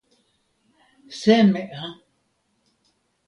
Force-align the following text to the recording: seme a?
seme 1.21 1.63
a? 1.83 1.87